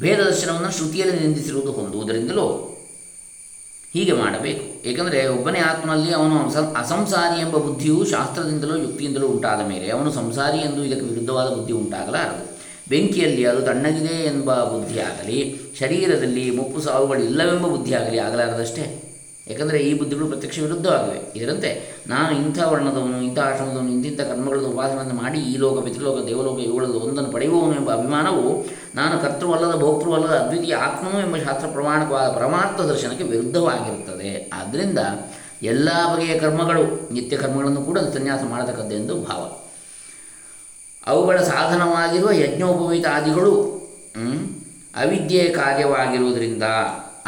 ಭೇದ 0.00 0.20
ದರ್ಶನವನ್ನು 0.20 0.72
ಶ್ರುತಿಯಲ್ಲಿ 0.72 1.20
ನಿಂದಿಸಿರುವುದು 1.20 1.72
ಹೊಂದುವುದರಿಂದಲೂ 1.72 2.74
ಹೀಗೆ 3.92 4.12
ಮಾಡಬೇಕು. 4.12 4.88
ಏಕೆಂದರೆ 4.88 5.26
ಒಬ್ಬನೇ 5.26 5.58
ಆತ್ಮನಲ್ಲಿ 5.58 6.14
ಅವನು 6.14 6.36
ಅಸಂಸಾರಿ 6.72 7.40
ಎಂಬ 7.40 7.56
ಬುದ್ಧಿಯು 7.56 8.04
ಶಾಸ್ತ್ರದಿಂದಲೂ 8.04 8.76
ಯುಕ್ತಿಯಿಂದಲೂ 8.76 9.26
ಉಂಟಾದ 9.26 9.68
ಮೇಲೆ 9.68 9.90
ಅವನು 9.90 10.12
ಸಂಸಾರಿ 10.12 10.58
ಎಂದು 10.58 10.84
ಇದಕ್ಕೆ 10.84 11.06
ವಿರುದ್ಧವಾದ 11.06 11.48
ಬುದ್ಧಿ 11.48 11.72
ಉಂಟಾಗಲಾರದು. 11.72 12.58
ಬೆಂಕಿಯಲ್ಲಿ 12.88 13.44
ಅದು 13.44 13.62
ತಣ್ಣಗಿದೆ 13.62 14.26
ಎಂಬ 14.26 14.54
ಬುದ್ಧಿಯಾಗಲಿ, 14.54 15.60
ಶರೀರದಲ್ಲಿ 15.78 16.50
ಮುಪ್ಪು 16.50 16.80
ಸಾವುಗಳಿಲ್ಲವೆಂಬ 16.80 17.66
ಬುದ್ಧಿಯಾಗಲಿ 17.66 18.18
ಆಗಲಾರದಷ್ಟೇ. 18.18 19.07
ಯಾಕಂದರೆ 19.50 19.78
ಈ 19.78 19.98
ಬುದ್ಧಿಗಳು 19.98 20.26
ಪ್ರತ್ಯಕ್ಷ 20.26 20.58
ವಿರುದ್ಧವಾಗಿವೆ 20.58 21.20
ಇದರಂತೆ 21.36 21.70
ನಾನು 22.06 22.36
ಇಂಥ 22.36 22.58
ವರ್ಣದವನು, 22.66 23.22
ಇಂಥ 23.22 23.38
ಆಶ್ರಮದವನು, 23.38 23.88
ಇಂತಿಂಥ 23.88 24.20
ಕರ್ಮಗಳನ್ನು 24.20 24.68
ಉಪಾಸನೆಯನ್ನು 24.68 25.14
ಮಾಡಿ 25.14 25.38
ಈ 25.38 25.56
ಲೋಕ, 25.56 25.84
ಪಿತೃಲೋಕ, 25.84 26.26
ದೇವಲೋಕ, 26.26 26.58
ಇವುಗಳಲ್ಲಿ 26.60 26.96
ಒಂದನ್ನು 26.96 27.32
ಪಡೆಯುವವನು 27.32 27.74
ಎಂಬ 27.74 27.90
ಅಭಿಮಾನವು 27.92 28.66
ನಾನು 28.94 29.20
ಕರ್ತೃವಲ್ಲದ, 29.20 29.80
ಭೋಕ್ತೃವಲ್ಲದ, 29.80 30.30
ಅದ್ವಿತೀಯ 30.30 30.74
ಆತ್ಮನು 30.74 31.20
ಎಂಬ 31.20 31.36
ಶಾಸ್ತ್ರ 31.36 31.68
ಪ್ರಮಾಣಕವಾದ 31.68 32.28
ಪರಮಾರ್ಥ 32.32 32.80
ದರ್ಶನಕ್ಕೆ 32.80 33.24
ವಿರುದ್ಧವಾಗಿರುತ್ತದೆ. 33.24 34.50
ಆದ್ದರಿಂದ 34.54 34.98
ಎಲ್ಲ 35.62 35.88
ಬಗೆಯ 36.14 36.38
ಕರ್ಮಗಳು, 36.38 37.14
ನಿತ್ಯ 37.14 37.36
ಕರ್ಮಗಳನ್ನು 37.36 37.82
ಕೂಡ 37.82 37.98
ಸನ್ಯಾಸ 37.98 38.40
ಮಾಡತಕ್ಕದ್ದೆಂದು 38.50 39.14
ಭಾವ. 39.22 39.42
ಅವುಗಳ 41.06 41.38
ಸಾಧನವಾಗಿರುವ 41.40 42.30
ಯಜ್ಞೋಪವೀತ 42.32 43.06
ಆದಿಗಳು 43.12 43.52
ಅವಿದ್ಯೆಯ 44.96 45.48
ಕಾರ್ಯವಾಗಿರುವುದರಿಂದ 45.48 46.62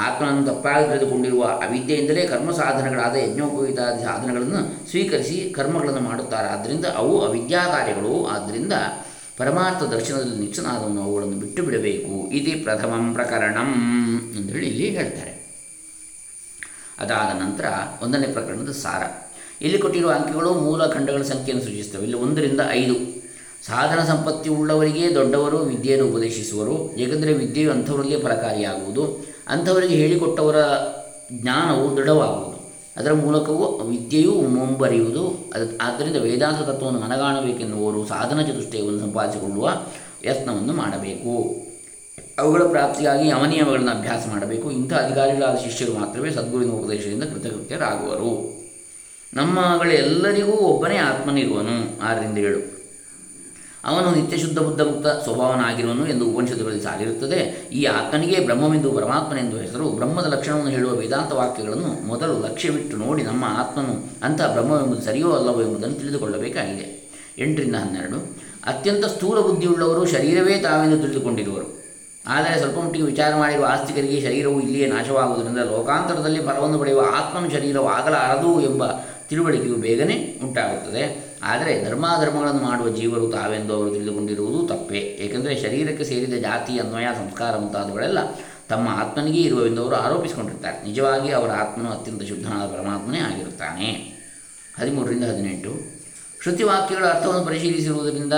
ಆತ್ಮನನ್ನು 0.00 0.46
ತಪ್ಪಾಗಿ 0.46 0.88
ತಿಳಿದುಕೊಂಡಿರುವ 0.88 1.44
ಅವಿದ್ಯೆಯಿಂದಲೇ 1.44 2.26
ಕರ್ಮ 2.26 2.52
ಸಾಧನಗಳಾದ 2.52 3.16
ಯಜ್ಞೋಪವೀತಾದಿ 3.16 4.02
ಸಾಧನಗಳನ್ನು 4.04 4.90
ಸ್ವೀಕರಿಸಿ 4.90 5.50
ಕರ್ಮಗಳನ್ನು 5.56 6.00
ಮಾಡುತ್ತಾರೆ. 6.00 6.48
ಆದ್ದರಿಂದ 6.48 6.84
ಅವು 6.84 7.20
ಅವಿದ್ಯಾ 7.20 7.66
ಕಾರ್ಯಗಳು 7.66 8.26
ಆದ್ದರಿಂದ 8.26 8.72
ಪರಮಾರ್ಥ 9.36 9.82
ದರ್ಶನದಲ್ಲಿ 9.82 10.40
ನಿಕ್ಷನಾದವನು 10.40 11.02
ಅವುಗಳನ್ನು 11.02 11.36
ಬಿಟ್ಟು 11.36 11.62
ಬಿಡಬೇಕು 11.62 12.30
ಇದು 12.32 12.64
ಪ್ರಥಮಂ 12.64 13.14
ಪ್ರಕರಣಂ 13.14 13.70
ಹೇಳಿ 14.52 14.66
ಇಲ್ಲಿ 14.66 14.90
ಹೇಳ್ತಾರೆ. 14.90 15.40
ಅದಾದ 16.98 17.42
ನಂತರ 17.42 17.64
ಒಂದನೇ 18.02 18.26
ಪ್ರಕರಣದ 18.26 18.72
ಸಾರ. 18.72 19.02
ಇಲ್ಲಿ 19.62 19.78
ಕೊಟ್ಟಿರುವ 19.78 20.10
ಅಂಕಿಗಳು 20.10 20.54
ಮೂಲ 20.54 20.86
ಖಂಡಗಳ 20.86 21.22
ಸಂಖ್ಯೆಯನ್ನು 21.22 21.64
ಸೂಚಿಸ್ತವೆ 21.64 22.02
ಇಲ್ಲಿ 22.02 22.16
ಒಂದರಿಂದ 22.16 22.60
ಐದು. 22.70 22.94
ಸಾಧನ 23.66 24.04
ಸಂಪತ್ತಿ 24.04 24.50
ಉಳ್ಳವರಿಗೆ 24.50 25.14
ದೊಡ್ಡವರು 25.14 25.58
ವಿದ್ಯೆಯನ್ನು 25.58 26.08
ಉಪದೇಶಿಸುವರು. 26.08 26.96
ಏಕೆಂದರೆ 26.96 27.32
ವಿದ್ಯೆಯು 27.32 27.70
ಅಂಥವರಿಗೆ 27.70 28.20
ಫಲಕಾರಿಯಾಗುವುದು. 28.20 29.29
ಅಂಥವರಿಗೆ 29.50 29.94
ಹೇಳಿಕೊಟ್ಟವರ 29.94 30.56
ಜ್ಞಾನವು 31.32 31.96
ದೃಢವಾಗುವುದು. 31.96 32.50
ಅದರ 32.96 33.12
ಮೂಲಕವೂ 33.12 33.82
ವಿದ್ಯೆಯು 33.82 34.32
ಮುಂಬರಿಯುವುದು. 34.32 35.50
ಅದು, 35.54 35.76
ಆದ್ದರಿಂದ 35.76 36.16
ವೇದಾಂತ 36.16 36.58
ತತ್ವವನ್ನು 36.58 37.00
ಮನಗಾಣಬೇಕೆನ್ನುವರು 37.00 38.06
ಸಾಧನ 38.06 38.40
ಚತುಷ್ಟಯವನ್ನು 38.40 39.00
ಸಂಪಾದಿಸಿಕೊಳ್ಳುವ 39.00 39.70
ಯತ್ನವನ್ನು 40.24 40.72
ಮಾಡಬೇಕು. 40.72 41.56
ಅವುಗಳ 42.38 42.62
ಪ್ರಾಪ್ತಿಗಾಗಿ 42.62 43.30
ಅವನಿಯಮಗಳನ್ನು 43.30 43.90
ಅಭ್ಯಾಸ 43.90 44.26
ಮಾಡಬೇಕು. 44.28 44.70
ಇಂಥ 44.70 44.92
ಅಧಿಕಾರಿಗಳಾದ 44.92 45.56
ಶಿಷ್ಯರು 45.56 45.92
ಮಾತ್ರವೇ 45.92 46.30
ಸದ್ಗುರುವಿನ 46.30 46.70
ಉಪದೇಶದಿಂದ 46.70 47.22
ಕೃತಕೃತ್ಯರಾಗುವರು. 47.22 48.60
ನಮ್ಮಗಳೆಲ್ಲರಿಗೂ 49.34 50.52
ಒಬ್ಬನೇ 50.52 50.96
ಆತ್ಮನಿರುವನು. 50.96 52.02
ಆರರಿಂದ 52.02 52.38
ಏಳು. 52.38 52.79
ಅವನು 53.84 54.14
ನಿತ್ಯ 54.14 54.36
ಶುದ್ಧ 54.36 54.58
ಬುದ್ಧ 54.58 54.80
ಮುಕ್ತ 54.80 55.06
ಸ್ವಭಾವನಾಗಿರುವನು 55.06 56.06
ಎಂದು 56.06 56.26
ಉಪನಿಷತ್ತುಗಳಲ್ಲಿ 56.26 56.82
ಸಾರಿರುತ್ತದೆ. 56.82 57.68
ಈ 57.72 57.84
ಆತ್ಮನಿಗೆ 57.84 58.44
ಬ್ರಹ್ಮವೆಂದು 58.44 58.92
ಪರಮಾತ್ಮನೆಂದು 58.92 59.56
ಹೆಸರು, 59.56 59.88
ಬ್ರಹ್ಮದ 59.88 60.26
ಲಕ್ಷಣವನ್ನು 60.26 60.70
ಹೇಳುವ 60.70 60.92
ವೇದಾಂತ 60.92 61.32
ವಾಕ್ಯಗಳನ್ನು 61.32 62.06
ಮೊದಲು 62.06 62.42
ಲಕ್ಷ್ಯವಿಟ್ಟು 62.46 62.96
ನೋಡಿ 62.96 63.22
ನಮ್ಮ 63.22 63.44
ಆತ್ಮನು 63.44 64.10
ಅಂತಹ 64.22 64.52
ಬ್ರಹ್ಮವೆಂಬುದು 64.52 65.02
ಸರಿಯೋ 65.02 65.32
ಅಲ್ಲವೋ 65.32 65.62
ಎಂಬುದನ್ನು 65.62 65.94
ತಿಳಿದುಕೊಳ್ಳಬೇಕಾಗಿದೆ. 65.94 67.00
ಎಂಟರಿಂದ 67.38 67.76
ಹನ್ನೆರಡು, 67.76 68.36
ಅತ್ಯಂತ 68.66 69.04
ಸ್ಥೂಲ 69.04 69.40
ಬುದ್ಧಿಯುಳ್ಳವರು 69.40 70.06
ಶರೀರವೇ 70.06 70.58
ತಾವೆಂದು 70.58 70.98
ತಿಳಿದುಕೊಂಡಿರುವರು. 70.98 71.80
ಆದರೆ 72.26 72.58
ಸ್ವಲ್ಪ 72.58 72.78
ಮಟ್ಟಿಗೆ 72.78 73.04
ವಿಚಾರ 73.04 73.36
ಮಾಡಿರುವ 73.36 73.64
ಆಸ್ತಿಕರಿಗೆ 73.64 74.20
ಶರೀರವು 74.20 74.60
ಇಲ್ಲಿಯೇ 74.60 74.86
ನಾಶವಾಗುವುದರಿಂದ 74.86 75.58
ಲೋಕಾಂತರದಲ್ಲಿ 75.58 76.40
ಫಲವನ್ನು 76.40 76.78
ಪಡೆಯುವ 76.78 77.00
ಆತ್ಮನ 77.00 77.48
ಶರೀರವಾಗಲಾರದು 77.48 78.60
ಎಂಬ 78.60 78.84
ತಿಳುವಳಿಕೆಯು 79.28 79.74
ಬೇಗನೆ 79.74 80.40
ಉಂಟಾಗುತ್ತದೆ. 80.42 81.29
ಆದರೆ 81.42 81.84
ಧರ್ಮಾಧರ್ಮಗಳನ್ನು 81.84 82.62
ಮಾಡುವ 82.62 82.88
ಜೀವರು 82.88 83.26
ತಾವೆಂದು 83.26 83.74
ಅವರು 83.74 83.90
ತಿಳಿದುಕೊಂಡಿರುವುದು 83.90 84.66
ತಪ್ಪೇ. 84.66 84.98
ಏಕೆಂದರೆ 84.98 85.62
ಶರೀರಕ್ಕೆ 85.62 86.04
ಸೇರಿದ 86.04 86.34
ಜಾತಿ, 86.34 86.78
ಅನ್ವಯ, 86.78 87.04
ಸಂಸ್ಕಾರ 87.04 87.56
ಮುಂತಾದವುಗಳೆಲ್ಲ 87.56 88.18
ತಮ್ಮ 88.68 88.88
ಆತ್ಮನಿಗೆ 88.88 89.40
ಇರುವವೆಂದು 89.40 89.82
ಅವರು 89.82 89.96
ಆರೋಪಿಸಿಕೊಂಡಿರ್ತಾರೆ. 89.96 90.88
ನಿಜವಾಗಿ 90.88 91.30
ಅವರ 91.32 91.50
ಆತ್ಮನು 91.50 91.90
ಅತ್ಯಂತ 91.90 92.22
ಶುದ್ಧನಾದ 92.22 92.68
ಪರಮಾತ್ಮನೇ 92.68 93.18
ಆಗಿರುತ್ತಾನೆ. 93.18 94.20
ಹದಿಮೂರರಿಂದ 94.80 95.24
ಹದಿನೆಂಟು. 95.24 96.00
ಶ್ರುತಿವಾಕ್ಯಗಳ 96.42 97.04
ಅರ್ಥವನ್ನು 97.04 97.46
ಪರಿಶೀಲಿಸಿರುವುದರಿಂದ 97.46 98.32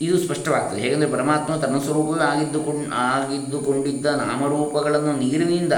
ಇದು 0.00 0.18
ಸ್ಪಷ್ಟವಾಗ್ತದೆ. 0.18 0.80
ಹೇಗೆಂದರೆ 0.80 1.10
ಪರಮಾತ್ಮ 1.10 1.56
ತನ್ನ 1.56 1.78
ಸ್ವರೂಪವೇ 1.78 2.24
ಆಗಿದ್ದುಕೊಂಡು, 2.24 2.94
ಆಗಿದ್ದುಕೊಂಡಿದ್ದ 2.94 4.06
ನಾಮರೂಪಗಳನ್ನು 4.06 5.16
ನೀರಿನಿಂದ 5.16 5.72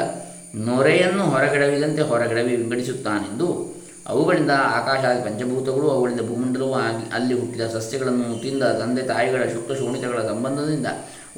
ನೊರೆಯನ್ನು 0.55 1.25
ಹೊರಗಡವಿದಂತೆ 1.25 2.03
ಹೊರಗಡವಿ 2.03 2.57
ವಿಂಗಡಿಸುತ್ತಾನೆಂದು 2.57 3.76
ಅವುಗಳಿಂದ 4.09 4.51
ಆಕಾಶ 4.51 5.05
ಪಂಚಭೂತಗಳು, 5.25 5.91
ಅವುಗಳಿಂದ 5.91 6.21
ಭೂಮಂಡಲವೂ 6.21 6.75
ಆಗಿ 6.75 7.13
ಅಲ್ಲಿ 7.13 7.41
ಹುಟ್ಟಿದ 7.41 7.67
ಸಸ್ಯಗಳನ್ನು 7.67 8.43
ತಿಂದ 8.43 8.63
ತಂದೆ 8.63 9.03
ತಾಯಿಗಳ 9.03 9.43
ಶುಕ್ಲ 9.53 9.75
ಶೋಣಿತಗಳ 9.75 10.23
ಸಂಬಂಧದಿಂದ 10.23 10.87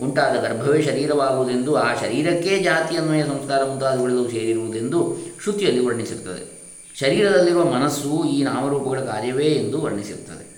ಉಂಟಾದ 0.03 0.37
ಗರ್ಭವೇ 0.41 0.83
ಶರೀರವಾಗುವುದೆಂದು 0.83 1.75
ಆ 1.75 1.95
ಶರೀರಕ್ಕೇ 1.95 2.59
ಜಾತಿ 2.59 2.97
ಅನ್ವಯ 2.97 3.23
ಸಂಸ್ಕಾರ 3.23 3.65
ಮುಂತಾದವುಗಳೆಲ್ಲವೂ 3.65 4.29
ಸೇರಿರುವುದೆಂದು 4.29 5.17
ಶ್ರುತಿಯಲ್ಲಿ 5.43 5.87
ವರ್ಣಿಸಿರುತ್ತದೆ. 5.87 6.59
ಶರೀರದಲ್ಲಿರುವ 6.99 7.65
ಮನಸ್ಸು 7.65 8.25
ಈ 8.25 8.43
ನಾಮರೂಪಗಳ 8.43 9.01
ಕಾರ್ಯವೇ 9.01 9.47
ಎಂದು 9.47 9.81
ವರ್ಣಿಸಿರುತ್ತದೆ. 9.81 10.49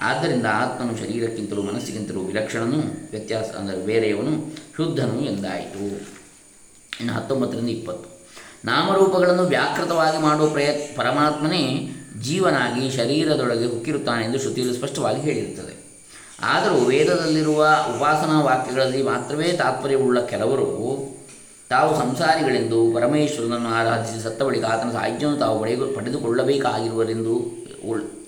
ಆದ್ದರಿಂದ 0.00 0.46
ಆತ್ಮನು 0.46 0.98
ಶರೀರಕ್ಕಿಂತಲೂ 0.98 1.62
ಮನಸ್ಸಿಗಿಂತಲೂ 1.62 2.20
ವಿಲಕ್ಷಣನು, 2.20 3.10
ವ್ಯತ್ಯಾಸ 3.10 3.44
ಅಂದರೆ 3.44 3.86
ಬೇರೆಯವನು 3.86 4.54
ಶುದ್ಧನು 4.76 5.20
ಎಂದಾಯಿತು. 5.20 5.84
ಇನ್ನು 7.00 7.12
ಹತ್ತೊಂಬತ್ತರಿಂದ 7.12 7.68
ಇಪ್ಪತ್ತು. 7.68 8.17
ನಾಮರೂಪಗಳನ್ನು 8.68 9.44
ವ್ಯಾಕೃತವಾಗಿ 9.54 10.18
ಮಾಡುವ 10.22 10.46
ಪ್ರಯತ್ 10.48 10.84
ಪರಮಾತ್ಮನೇ 10.96 11.62
ಜೀವನಾಗಿ 12.22 12.84
ಶರೀರದೊಳಗೆ 12.96 13.66
ಹುಕ್ಕಿರುತ್ತಾನೆ 13.66 14.22
ಎಂದು 14.24 14.38
ಶ್ರುತಿಯಲ್ಲಿ 14.38 14.76
ಸ್ಪಷ್ಟವಾಗಿ 14.76 15.20
ಹೇಳಿರುತ್ತದೆ. 15.20 15.74
ಆದರೂ 16.42 16.76
ವೇದದಲ್ಲಿರುವ 16.90 17.60
ಉಪಾಸನಾ 17.92 18.36
ವಾಕ್ಯಗಳಲ್ಲಿ 18.40 19.00
ಮಾತ್ರವೇ 19.02 19.48
ತಾತ್ಪರ್ಯವುಳ್ಳ 19.60 20.18
ಕೆಲವರು 20.32 20.68
ತಾವು 21.70 21.90
ಸಂಸಾರಿಗಳೆಂದು 22.00 22.78
ಪರಮೇಶ್ವರನನ್ನು 22.94 23.70
ಆರಾಧಿಸಿ 23.78 24.18
ಸತ್ತ 24.22 24.42
ಬಳಿಕ 24.42 24.64
ಆತನ 24.64 24.90
ಸಾಹಿತ್ಯವನ್ನು 24.90 25.40
ತಾವು 25.40 25.56
ಪಡೆದು 25.60 25.86
ಪಡೆದುಕೊಳ್ಳಬೇಕಾಗಿರುವರೆಂದು 25.96 27.34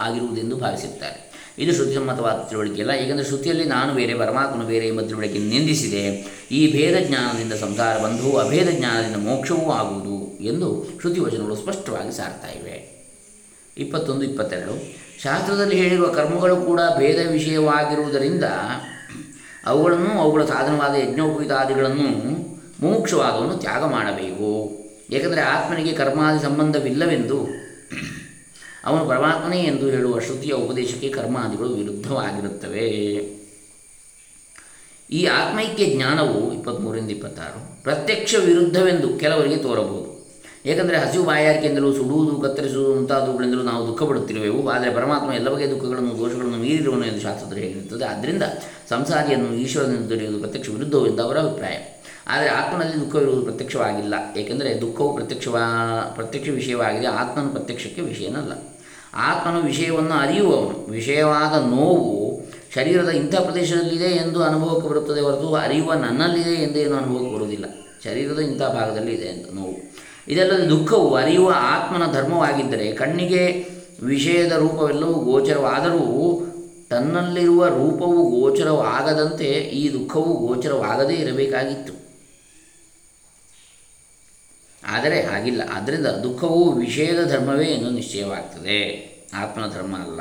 ಆಗಿರುವುದೆಂದು 0.00 0.56
ಭಾವಿಸುತ್ತಾರೆ. 0.56 1.18
ಇದು 1.58 1.72
ಶ್ರುತಿಸಮ್ಮತವಾದ 1.72 2.38
ತಿಳುವಳಿಕೆಯಲ್ಲ 2.48 2.92
ಏಕೆಂದರೆ 3.02 3.26
ಶ್ರುತಿಯಲ್ಲಿ 3.26 3.64
ನಾನು 3.64 3.90
ಬೇರೆ, 3.94 4.12
ಪರಮಾತ್ಮನು 4.14 4.66
ಬೇರೆ 4.66 4.86
ಎಂಬ 4.88 5.00
ತಿಳುವಳಿಕೆ 5.00 5.40
ನಿಂದಿಸಿದೆ. 5.52 6.02
ಈ 6.58 6.60
ಭೇದ 6.72 6.96
ಜ್ಞಾನದಿಂದ 7.08 7.54
ಸಂಸಾರ 7.64 7.94
ಬಂಧುವು 8.04 8.36
ಅಭೇದ 8.38 8.68
ಜ್ಞಾನದಿಂದ 8.78 9.18
ಮೋಕ್ಷವೂ 9.28 9.64
ಆಗುವುದು 9.80 10.09
ಎಂದು 10.46 10.86
ಶ್ರುತಿ 11.00 11.20
ವಚನಗಳು 11.20 11.56
ಸ್ಪಷ್ಟವಾಗಿ 11.56 12.16
ಸಾರ್ತಾ 12.16 12.48
ಇವೆ. 12.48 12.90
ಇಪ್ಪತ್ತೊಂದು, 13.78 14.22
ಇಪ್ಪತ್ತೆರಡು. 14.22 15.00
ಶಾಸ್ತ್ರದಲ್ಲಿ 15.22 15.76
ಹೇಳಿರುವ 15.76 16.06
ಕರ್ಮಗಳು 16.06 16.56
ಕೂಡ 16.56 16.80
ಭೇದ 16.98 17.30
ವಿಷಯವಾಗಿರುವುದರಿಂದ 17.30 18.44
ಅವುಗಳನ್ನು 19.66 20.10
ಅವುಗಳ 20.10 20.44
ಸಾಧನವಾದ 20.44 20.94
ಯಜ್ಞೋಪವಿತಾದಿಗಳನ್ನು 20.94 22.30
ಮೋಕ್ಷವಾದವನ್ನು 22.80 23.56
ತ್ಯಾಗ 23.56 23.84
ಮಾಡಬೇಕು. 23.84 24.80
ಏಕೆಂದರೆ 25.10 25.40
ಆತ್ಮನಿಗೆ 25.40 25.92
ಕರ್ಮಾದಿ 25.92 26.42
ಸಂಬಂಧವಿಲ್ಲವೆಂದು 26.42 27.48
ಅವನು 28.84 29.06
ಪರಮಾತ್ಮನೇ 29.06 29.62
ಎಂದು 29.64 29.88
ಹೇಳುವ 29.88 30.18
ಶ್ರುತಿಯ 30.18 30.52
ಉಪದೇಶಕ್ಕೆ 30.52 31.08
ಕರ್ಮಾದಿಗಳು 31.08 31.68
ವಿರುದ್ಧವಾಗಿರುತ್ತವೆ. 31.68 32.86
ಈ 35.10 35.24
ಆತ್ಮೈಕ್ಯ 35.24 35.86
ಜ್ಞಾನವು 35.86 36.54
ಇಪ್ಪತ್ತ್ಮೂರಿಂದ 36.54 37.10
ಇಪ್ಪತ್ತಾರು 37.10 37.82
ಪ್ರತ್ಯಕ್ಷ 37.82 38.34
ವಿರುದ್ಧವೆಂದು 38.34 39.08
ಕೆಲವರಿಗೆ 39.08 39.56
ತೋರಬಹುದು. 39.56 40.09
ಏಕೆಂದರೆ 40.66 40.96
ಹಸಿವು 40.96 41.24
ಬಾಯಾರಿಕೆಯಿಂದಲೂ 41.24 41.92
ಸುಡುವುದು, 41.92 42.40
ಕತ್ತರಿಸುವುದು 42.40 42.94
ಮುಂತಾದವುಗಳಿಂದಲೂ 42.94 43.62
ನಾವು 43.62 43.86
ದುಃಖ 43.86 44.02
ಪಡುತ್ತಿರುವೆವು. 44.02 44.68
ಆದರೆ 44.68 44.94
ಪರಮಾತ್ಮ 44.94 45.32
ಎಲ್ಲ 45.32 45.48
ಬಗೆಯ 45.48 45.66
ದುಃಖಗಳನ್ನು, 45.66 46.18
ದೋಷಗಳನ್ನು 46.18 46.56
ಮೀರಿರುವನು 46.56 47.04
ಎಂದು 47.04 47.20
ಶಾಸ್ತ್ರದಲ್ಲಿ 47.20 47.66
ಹೇಳಿರುತ್ತದೆ. 47.66 48.04
ಆದ್ದರಿಂದ 48.04 48.42
ಸಂಸಾರಿಯನ್ನು 48.88 49.54
ಈಶ್ವರನಿಂದ 49.54 50.08
ದೊರೆಯುವುದು 50.08 50.40
ಪ್ರತ್ಯಕ್ಷ 50.40 50.70
ವಿರುದ್ಧವು 50.70 51.06
ಎಂದು 51.06 51.22
ಅವರ 51.22 51.38
ಅಭಿಪ್ರಾಯ. 51.38 51.76
ಆದರೆ 52.26 52.48
ಆತ್ಮನಲ್ಲಿ 52.48 53.06
ದುಃಖವಿರುವುದು 53.06 53.42
ಪ್ರತ್ಯಕ್ಷವಾಗಿಲ್ಲ. 53.42 54.14
ಏಕೆಂದರೆ 54.36 54.80
ದುಃಖವು 54.80 55.14
ಪ್ರತ್ಯಕ್ಷವಾ, 55.14 55.62
ಪ್ರತ್ಯಕ್ಷ 56.14 56.48
ವಿಷಯವಾಗಿದೆ. 56.48 57.06
ಆತ್ಮನ 57.06 57.48
ಪ್ರತ್ಯಕ್ಷಕ್ಕೆ 57.48 58.00
ವಿಷಯನಲ್ಲ. 58.00 58.52
ಆತ್ಮನ 59.14 59.66
ವಿಷಯವನ್ನು 59.66 60.12
ಅರಿಯುವವನು. 60.12 60.90
ವಿಷಯವಾದ 60.90 61.70
ನೋವು 61.70 62.40
ಶರೀರದ 62.74 63.08
ಇಂಥ 63.08 63.34
ಪ್ರದೇಶದಲ್ಲಿದೆ 63.34 64.04
ಎಂದು 64.04 64.42
ಅನುಭವಕ್ಕೆ 64.42 64.88
ಬರುತ್ತದೆ 64.88 65.20
ಹೊರತು 65.20 65.54
ಅರಿಯುವ 65.54 65.94
ನನ್ನಲ್ಲಿದೆ 65.94 66.50
ಎಂದೇನು 66.50 66.96
ಅನುಭವಕ್ಕೆ 66.96 67.34
ಬರುವುದಿಲ್ಲ. 67.34 67.64
ಶರೀರದ 68.04 68.38
ಇಂಥ 68.38 68.62
ಭಾಗದಲ್ಲಿ 68.62 69.12
ಇದೆ 69.12 69.28
ಅಂತ 69.28 69.46
ನೋವು. 69.54 70.09
ಇದಲ್ಲದೆ 70.28 70.68
ದುಃಖವು 70.68 71.14
ಅರಿಯುವ 71.14 71.54
ಆತ್ಮನ 71.56 72.12
ಧರ್ಮವಾಗಿದ್ದರೆ 72.12 72.92
ಕಣ್ಣಿಗೆ 72.92 73.68
ವಿಷಯದ 74.02 74.52
ರೂಪವೆಲ್ಲವೂ 74.52 75.12
ಗೋಚರವಾದರೂ 75.12 76.46
ತನ್ನಲ್ಲಿರುವ 76.90 77.66
ರೂಪವು 77.66 78.40
ಗೋಚರವಾಗದಂತೆ 78.40 79.44
ಈ 79.44 79.92
ದುಃಖವು 79.92 80.46
ಗೋಚರವಾಗದೇ 80.46 81.14
ಇರಬೇಕಾಗಿತ್ತು. 81.14 82.00
ಆದರೆ 84.86 85.22
ಹಾಗಿಲ್ಲ. 85.22 85.62
ಆದ್ದರಿಂದ 85.72 86.06
ದುಃಖವು 86.06 86.72
ವಿಷಯದ 86.72 87.24
ಧರ್ಮವೇ 87.24 87.66
ಎಂದು 87.66 87.90
ನಿಶ್ಚಯವಾಗ್ತದೆ. 87.90 89.10
ಆತ್ಮನ 89.34 89.70
ಧರ್ಮ 89.70 89.96
ಅಲ್ಲ. 89.96 90.20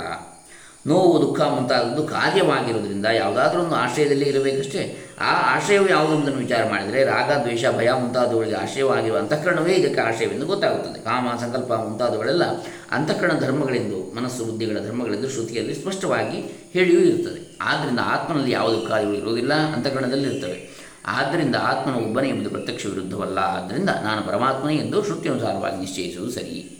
ನೋವು, 0.87 1.21
ದುಃಖ 1.21 1.41
ಮುಂತಾದದ್ದು 1.41 2.03
ಕಾರ್ಯವಾಗಿರುವುದರಿಂದ 2.03 3.05
ಯಾವುದಾದ್ರೂ 3.05 3.61
ಒಂದು 3.61 3.75
ಆಶ್ರಯದಲ್ಲಿ 3.75 4.25
ಇರಬೇಕಷ್ಟೇ. 4.25 5.08
ಆ 5.21 5.55
ಆಶ್ರಯವು 5.55 5.89
ಯಾವುದೊಂದನ್ನು 5.89 6.39
ವಿಚಾರ 6.39 6.69
ಮಾಡಿದರೆ 6.69 7.03
ರಾಗ, 7.03 7.31
ದ್ವೇಷ, 7.31 7.65
ಭಯ 7.77 7.91
ಮುಂತಾದವುಗಳಿಗೆ 7.91 8.55
ಆಶ್ರಯವಾಗಿರುವ 8.55 9.17
ಅಂತಃಕರಣವೇ 9.17 9.73
ಇದಕ್ಕೆ 9.73 10.01
ಆಶ್ರಯವೆಂದು 10.01 10.45
ಗೊತ್ತಾಗುತ್ತದೆ. 10.45 11.03
ಕಾಮ, 11.03 11.27
ಸಂಕಲ್ಪ 11.41 11.73
ಮುಂತಾದವುಗಳೆಲ್ಲ 11.73 12.43
ಅಂತಃಕರಣ 12.91 13.31
ಧರ್ಮಗಳೆಂದು 13.39 14.15
ಮನಸ್ಸು, 14.15 14.45
ಬುದ್ಧಿಗಳ 14.45 14.79
ಧರ್ಮಗಳೆಂದು 14.79 15.29
ಶ್ರುತಿಯಲ್ಲಿ 15.29 15.73
ಸ್ಪಷ್ಟವಾಗಿ 15.75 16.69
ಹೇಳಿಯೂ 16.73 16.99
ಇರುತ್ತದೆ. 16.99 17.57
ಆದ್ದರಿಂದ 17.61 17.99
ಆತ್ಮನಲ್ಲಿ 18.03 18.51
ಯಾವುದೇ 18.51 18.85
ಕಾರ್ಯಗಳು 18.85 19.15
ಇರುವುದಿಲ್ಲ, 19.15 19.53
ಅಂತಃಕರಣದಲ್ಲಿ 19.53 20.35
ಇರ್ತವೆ 20.35 20.79
ಆದ್ದರಿಂದ 21.05 21.55
ಆತ್ಮನ 21.55 21.95
ಒಬ್ಬನೇ 21.95 22.29
ಎಂಬುದು 22.29 22.49
ಪ್ರತ್ಯಕ್ಷ 22.49 22.85
ವಿರುದ್ಧವಲ್ಲ. 22.85 23.37
ಆದ್ದರಿಂದ 23.37 23.89
ನಾನು 23.89 24.27
ಪರಮಾತ್ಮನೇ 24.27 24.75
ಎಂದು 24.75 25.03
ಶ್ರುತಿಯನುಸಾರವಾಗಿ 25.03 25.77
ನಿಶ್ಚಯಿಸುವುದು 25.77 26.31
ಸರಿ. 26.31 26.75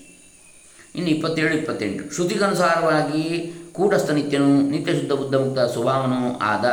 ಇನ್ನು 0.96 1.10
ಇಪ್ಪತ್ತೇಳು, 1.10 1.54
ಇಪ್ಪತ್ತೆಂಟು. 1.54 2.16
ಶ್ರುತಿಗನುಸಾರವಾಗಿ 2.16 3.54
ಕೂಟಸ್ಥ 3.72 4.12
ನಿತ್ಯನು 4.12 4.62
ನಿತ್ಯ 4.62 4.94
ಶುದ್ಧ 4.94 5.12
ಬುದ್ಧ 5.12 5.36
ಮುಕ್ತ 5.36 5.60
ಸ್ವಭಾವನೂ 5.60 6.40
ಆದ 6.40 6.66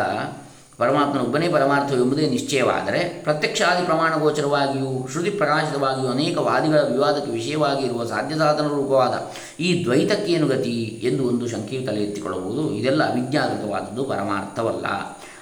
ಪರಮಾತ್ಮನೊಬ್ಬನೇ 0.78 1.48
ಪರಮಾರ್ಥವೆಂಬುದೇ 1.48 2.26
ನಿಶ್ಚಯವಾದರೆ 2.26 3.20
ಪ್ರತ್ಯಕ್ಷಾದಿ 3.22 3.84
ಪ್ರಮಾಣ 3.84 4.16
ಗೋಚರವಾಗಿಯೂ 4.16 5.08
ಶ್ರುತಿ 5.12 5.30
ಪ್ರಕಾಶಿತವಾಗಿಯೂ 5.30 6.08
ಅನೇಕ 6.08 6.38
ವಾದಿಗಳ 6.38 6.78
ವಿವಾದಕ್ಕೆ 6.78 7.30
ವಿಷಯವಾಗಿ 7.30 7.84
ಇರುವ 7.84 8.04
ಸಾಧ್ಯ 8.04 8.36
ಸಾಧನ 8.36 8.66
ರೂಪವಾದ 8.68 9.30
ಈ 9.62 9.84
ದ್ವೈತಕ್ಕೇನು 9.84 10.46
ಗತಿ 10.46 11.00
ಎಂದು 11.02 11.28
ಒಂದು 11.28 11.48
ಶಂಕೆಯು 11.48 11.86
ತಲೆ 11.86 12.04
ಎತ್ತಿಕೊಳ್ಳಬಹುದು 12.04 12.74
ಇದೆಲ್ಲ 12.74 13.10
ಅವಿಜ್ಞಾಕೃತವಾದದ್ದು 13.10 14.04
ಪರಮಾರ್ಥವಲ್ಲ. 14.04 14.86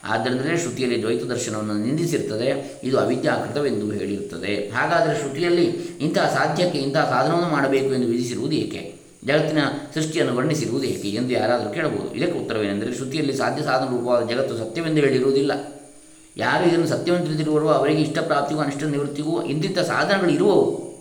ಆದ್ದರಿಂದಲೇ 0.05 0.57
ಶ್ರುತಿಯಲ್ಲಿ 0.57 1.03
ದ್ವೈತ 1.03 1.25
ದರ್ಶನವನ್ನು 1.25 1.75
ನಿಂದಿಸಿರುತ್ತದೆ, 1.75 2.81
ಇದು 2.85 2.99
ಅವಿದ್ಯಾಕೃತವೆಂದು 2.99 3.91
ಹೇಳಿರುತ್ತದೆ. 3.91 4.71
ಹಾಗಾದರೆ 4.71 5.19
ಶ್ರುತಿಯಲ್ಲಿ 5.21 5.65
ಇಂತಹ 6.01 6.27
ಸಾಧ್ಯಕ್ಕೆ 6.27 6.79
ಇಂತಹ 6.79 7.05
ಸಾಧನವನ್ನು 7.11 7.49
ಮಾಡಬೇಕು 7.49 7.95
ಎಂದು 7.95 8.07
ವಿಧಿಸಿರುವುದು 8.07 8.57
ಏಕೆ? 8.57 9.04
ಜಗತ್ತಿನ 9.27 9.59
ಸೃಷ್ಟಿಯನ್ನು 9.95 10.37
ವರ್ಣಿಸಿರುವುದು 10.37 10.87
ಹೇಗೆ 10.87 11.09
ಎಂದು 11.09 11.31
ಯಾರಾದರೂ 11.31 11.71
ಕೇಳಬಹುದು. 11.71 12.15
ಇದಕ್ಕೆ 12.15 12.39
ಉತ್ತರವೇನೆಂದರೆ 12.39 12.95
ಶ್ರುತಿಯಲ್ಲಿ 12.95 13.37
ಸಾಧ್ಯ 13.37 13.63
ಸಾಧನ 13.63 13.85
ರೂಪವಾದ 13.85 14.29
ಜಗತ್ತು 14.29 14.57
ಸತ್ಯವೆಂದು 14.57 15.01
ಹೇಳಿರುವುದಿಲ್ಲ. 15.01 15.53
ಯಾರು 16.37 16.69
ಇದನ್ನು 16.69 16.87
ಸತ್ಯವನ್ನು 16.87 17.27
ತಿಳಿದಿರುವವರು 17.27 17.69
ಅವರಿಗೆ 17.69 18.03
ಇಷ್ಟ 18.03 18.19
ಪ್ರಾಪ್ತಿಗೂ 18.19 18.61
ಅನಿಷ್ಟ 18.61 18.83
ನಿವೃತ್ತಿಗೂ 18.83 19.43
ಇಂತಿಂಥ 19.43 19.79
ಸಾಧನಗಳು 19.79 20.31
ಇರುವವು 20.31 20.95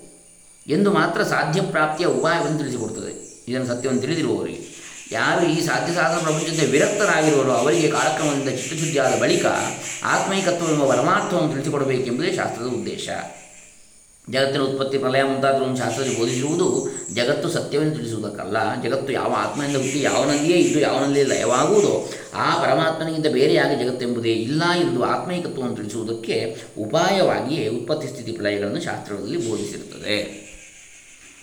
ಎಂದು 0.68 0.92
ಮಾತ್ರ 0.92 1.24
ಸಾಧ್ಯ 1.24 1.62
ಪ್ರಾಪ್ತಿಯ 1.62 2.08
ಉಪಾಯವನ್ನು 2.08 2.58
ತಿಳಿಸಿಕೊಡುತ್ತದೆ. 2.58 3.44
ಇದನ್ನು 3.48 3.68
ಸತ್ಯವನ್ನು 3.68 4.02
ತಿಳಿದಿರುವವರಿಗೆ 4.02 4.74
ಯಾರು 5.12 5.46
ಈ 5.46 5.62
ಸಾಧ್ಯ 5.62 5.94
ಸಾಧನ 5.94 6.18
ಪ್ರಪಂಚದ 6.18 6.72
ವಿರಕ್ತರಾಗಿರುವರೋ 6.72 7.52
ಅವರಿಗೆ 7.52 7.92
ಕಾರ್ಯಕ್ರಮದಿಂದ 7.92 8.50
ಚಿತ್ತಶುದ್ಧಿಯಾದ 8.50 9.22
ಬಳಿಕ 9.22 9.46
ಆತ್ಮೈಕತ್ವವೆಂಬ 10.04 10.90
ಪರಮಾರ್ಥವನ್ನು 10.90 11.52
ತಿಳಿಸಿಕೊಡಬೇಕೆಂಬುದೇ 11.52 12.34
ಶಾಸ್ತ್ರದ 12.36 12.66
ಉದ್ದೇಶ. 12.66 13.10
ಜಗತ್ತಿನ 14.30 14.62
ಉತ್ಪತ್ತಿ 14.62 14.98
ಪ್ರಲಯ 14.98 15.24
ಮುಂತಾದವನ್ನು 15.24 15.78
ಶಾಸ್ತ್ರದಲ್ಲಿ 15.78 16.20
ಬೋಧಿಸುವುದು 16.20 16.90
ಜಗತ್ತು 17.14 17.50
ಸತ್ಯವೆಂದು 17.50 17.96
ತಿಳಿಸುವುದಕ್ಕಲ್ಲ. 17.96 18.82
ಜಗತ್ತು 18.82 19.14
ಯಾವ 19.14 19.34
ಆತ್ಮನಿಂದ 19.38 19.76
ಹುಟ್ಟಿ 19.76 20.02
ಯಾವನಲ್ಲಿಯೇ 20.02 20.60
ಇದ್ದು 20.60 20.80
ಯಾವನಲ್ಲಿಯೇ 20.80 21.26
ಲಯವಾಗುವುದೋ 21.26 22.10
ಆ 22.34 22.64
ಪರಮಾತ್ಮನಿಗಿಂತ 22.64 23.28
ಬೇರೆಯಾಗಿ 23.28 23.84
ಜಗತ್ತೆಂಬುದೇ 23.84 24.30
ಇಲ್ಲ 24.30 24.64
ಎಂದು 24.72 25.04
ಆತ್ಮೈಕತ್ವವನ್ನು 25.04 25.76
ತಿಳಿಸುವುದಕ್ಕೆ 25.76 26.56
ಉಪಾಯವಾಗಿಯೇ 26.78 27.68
ಉತ್ಪತ್ತಿ 27.68 28.08
ಸ್ಥಿತಿ 28.08 28.32
ಪ್ರಲಯಗಳನ್ನು 28.32 28.82
ಶಾಸ್ತ್ರಗಳಲ್ಲಿ 28.82 29.50
ಬೋಧಿಸಿರುತ್ತದೆ. 29.50 30.44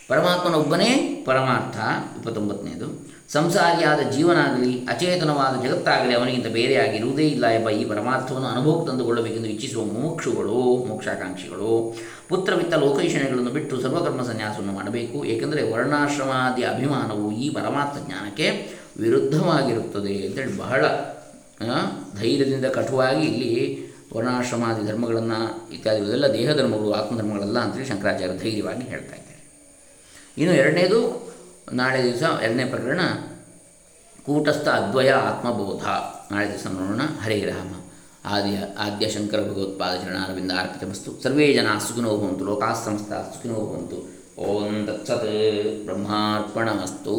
ಪರಮಾತ್ಮನೊಬ್ಬನೇ 0.08 1.22
ಪರಮಾರ್ಥ. 1.26 1.76
ಇಪ್ಪತ್ತೊಂಬತ್ತನೇದು. 2.16 3.19
ಸಂಸಾರಿಯಾದ 3.34 4.00
ಜೀವನಾಗಲಿ, 4.14 4.70
ಅಚೇತನವಾದ 4.92 5.54
ಜಗತ್ತಾಗಲಿ 5.64 6.14
ಅವನಿಗಿಂತ 6.14 6.48
ಬೇರೆಯಾಗಿರುವುದೇ 6.56 7.26
ಇಲ್ಲ 7.34 7.46
ಎಂಬ 7.58 7.68
ಈ 7.80 7.82
ಪರಮಾರ್ಥವನ್ನು 7.84 8.48
ಅನುಭವಕ್ಕೆ 8.48 8.86
ತಂದುಕೊಳ್ಳಬೇಕೆಂದು 8.90 9.48
ಇಚ್ಛಿಸುವ 9.48 9.82
ಮುಮುಕ್ಷುಗಳು 9.90 10.56
ಮೋಕ್ಷಾಕಾಂಕ್ಷಿಗಳು. 10.88 11.74
ಪುತ್ರವಿತ್ತ 12.30 12.74
ಲೋಕೈಷಣೆಗಳನ್ನು 12.84 13.52
ಬಿಟ್ಟು 13.58 13.74
ಸರ್ವಕರ್ಮ 13.84 14.22
ಸನ್ಯಾಸವನ್ನು 14.22 14.72
ಮಾಡಬೇಕು, 14.72 15.18
ಏಕೆಂದರೆ 15.24 15.62
ವರ್ಣಾಶ್ರಮಾದಿ 15.72 16.64
ಅಭಿಮಾನವು 16.72 17.28
ಈ 17.44 17.48
ಪರಮಾರ್ಥ 17.58 17.96
ಜ್ಞಾನಕ್ಕೆ 18.08 18.48
ವಿರುದ್ಧವಾಗಿರುತ್ತದೆ 19.04 20.16
ಅಂತೇಳಿ 20.26 20.58
ಬಹಳ 20.64 20.84
ಧೈರ್ಯದಿಂದ 22.20 22.66
ಕಠುವಾಗಿ 22.78 23.24
ಇಲ್ಲಿ 23.30 23.54
ವರ್ಣಾಶ್ರಮಾದಿ 24.14 24.84
ಧರ್ಮಗಳನ್ನು 24.86 25.40
ಇತ್ಯಾದಿಗಳೆಲ್ಲ 25.74 26.26
ದೇಹ 26.38 26.50
ಧರ್ಮಗಳು 26.60 26.92
ಆತ್ಮಧರ್ಮಗಳಲ್ಲ 26.92 27.58
ಅಂತೇಳಿ 27.58 27.88
ಶಂಕರಾಚಾರ್ಯ 27.88 28.36
ಧೈರ್ಯವಾಗಿ 28.44 28.84
ಹೇಳ್ತಾ 28.92 29.16
ಇದ್ದಾರೆ. 29.16 29.42
ಇನ್ನು 30.38 30.54
ಎರಡನೇದು 30.62 31.00
ನಾಳೆ 31.72 32.04
ದಿವಸ 32.04 32.22
ಎರಡನೇ 32.42 32.64
ಪ್ರಕರಣ, 32.64 33.00
ಕೂಟಸ್ಥ 34.26 34.68
ಅದ್ವಯ 34.68 35.10
ಆತ್ಮಬೋಧ. 35.10 35.82
ನಾಳೆ 36.32 36.48
ದಿವಸ 36.48 36.66
ನೋಡೋಣ. 36.66 37.00
ಹರೇ 37.22 37.40
ರಾಮ. 37.40 37.74
ಆದ್ಯ 38.24 38.58
ಆದ್ಯ 38.78 39.08
ಶಂಕರ 39.08 39.40
ಭಗವತ್ಪಾದ 39.40 39.96
ಚರಣಾರವಿಂದ 39.96 40.52
ಅರ್ಪಿತಮಸ್ತು 40.52 41.22
ಸರ್ವೇ 41.22 41.52
ಜನ 41.52 41.66
ಸುಖಿನೋ 41.88 42.16
ಭವಂತು. 42.16 42.44
ಲೋಕಾಃ 42.44 42.84
ಸಂಸ್ಥಾ 42.84 43.22
ಸುಖಿನೋ 43.22 43.54
ಭವಂತು. 43.54 44.20
ಓಂ 44.40 44.86
ತತ್ಸತ್. 44.86 45.84
ಬ್ರಹ್ಮಾರ್ಪಣಮಸ್ತು. 45.84 47.16